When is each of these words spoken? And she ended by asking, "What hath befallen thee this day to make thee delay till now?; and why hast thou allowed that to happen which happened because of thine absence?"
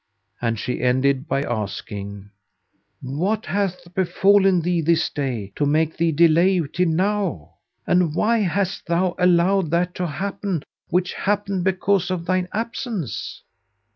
And 0.41 0.57
she 0.57 0.81
ended 0.81 1.27
by 1.27 1.43
asking, 1.43 2.31
"What 3.03 3.45
hath 3.45 3.93
befallen 3.93 4.61
thee 4.63 4.81
this 4.81 5.11
day 5.11 5.53
to 5.55 5.63
make 5.67 5.95
thee 5.95 6.11
delay 6.11 6.59
till 6.73 6.89
now?; 6.89 7.57
and 7.85 8.15
why 8.15 8.39
hast 8.39 8.87
thou 8.87 9.13
allowed 9.19 9.69
that 9.69 9.93
to 9.97 10.07
happen 10.07 10.63
which 10.89 11.13
happened 11.13 11.65
because 11.65 12.09
of 12.09 12.25
thine 12.25 12.47
absence?" 12.51 13.43